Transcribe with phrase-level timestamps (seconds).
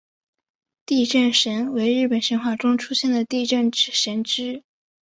[0.83, 4.63] 地震神为日本神话中出现的地震神只。